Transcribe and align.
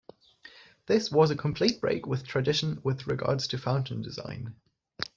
This 0.87 1.11
was 1.11 1.29
a 1.29 1.35
complete 1.35 1.79
break 1.79 2.07
with 2.07 2.25
tradition 2.27 2.79
with 2.83 3.05
regards 3.05 3.47
to 3.49 3.59
fountain 3.59 4.01
design. 4.01 4.55